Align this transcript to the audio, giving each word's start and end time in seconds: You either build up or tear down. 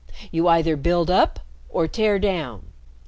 You 0.31 0.47
either 0.47 0.75
build 0.77 1.11
up 1.11 1.41
or 1.69 1.87
tear 1.87 2.17
down. 2.17 2.63